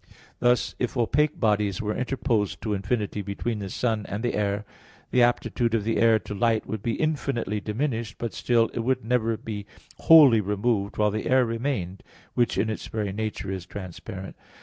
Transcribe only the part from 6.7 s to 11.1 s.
be infinitely diminished, but still it would never be wholly removed